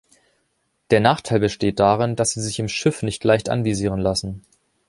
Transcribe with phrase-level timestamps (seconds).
[0.89, 4.43] Der Nachteil besteht darin, dass sie sich im Schiff nicht leicht anvisieren lassen.